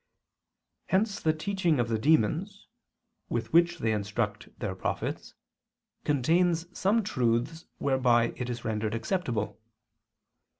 Hence 0.87 1.19
the 1.19 1.31
teaching 1.31 1.79
of 1.79 1.87
the 1.87 1.99
demons, 1.99 2.65
with 3.29 3.53
which 3.53 3.77
they 3.77 3.91
instruct 3.91 4.49
their 4.57 4.73
prophets, 4.73 5.35
contains 6.05 6.65
some 6.75 7.03
truths 7.03 7.67
whereby 7.77 8.33
it 8.35 8.49
is 8.49 8.65
rendered 8.65 8.95
acceptable. 8.95 9.61